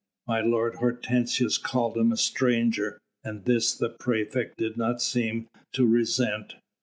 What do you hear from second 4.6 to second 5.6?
not seem